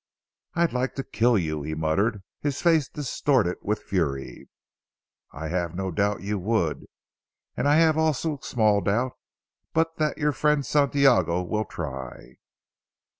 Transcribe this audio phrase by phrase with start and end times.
[0.55, 4.49] "I'd like to kill you," he muttered, his face distorted with fury.
[5.31, 6.87] "I have no doubt you would,
[7.55, 9.11] and I have also small doubt
[9.73, 12.37] but that your friend Santiago will try."